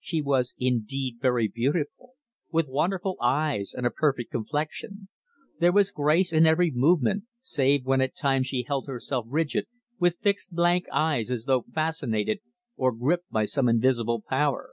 She 0.00 0.20
was 0.22 0.56
indeed 0.58 1.18
very 1.22 1.46
beautiful, 1.46 2.14
with 2.50 2.66
wonderful 2.66 3.16
eyes 3.20 3.72
and 3.72 3.86
a 3.86 3.92
perfect 3.92 4.32
complexion. 4.32 5.06
There 5.60 5.70
was 5.70 5.92
grace 5.92 6.32
in 6.32 6.46
every 6.48 6.72
movement, 6.72 7.26
save 7.38 7.84
when 7.86 8.00
at 8.00 8.16
times 8.16 8.48
she 8.48 8.64
held 8.64 8.88
herself 8.88 9.26
rigid, 9.28 9.68
with 10.00 10.18
fixed 10.18 10.50
blank 10.50 10.86
eyes 10.92 11.30
as 11.30 11.44
though 11.44 11.64
fascinated, 11.72 12.40
or 12.76 12.90
gripped 12.90 13.30
by 13.30 13.44
some 13.44 13.68
invisible 13.68 14.20
power. 14.28 14.70